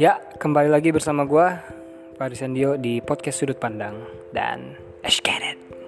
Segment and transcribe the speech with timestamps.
[0.00, 1.52] Ya, kembali lagi bersama gue,
[2.16, 4.00] Pak Sandio di podcast Sudut Pandang
[4.32, 4.72] dan
[5.04, 5.81] Let's get it.